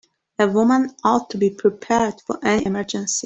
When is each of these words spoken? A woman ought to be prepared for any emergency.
A 0.39 0.47
woman 0.49 0.95
ought 1.03 1.29
to 1.29 1.37
be 1.37 1.51
prepared 1.51 2.21
for 2.25 2.43
any 2.43 2.65
emergency. 2.65 3.19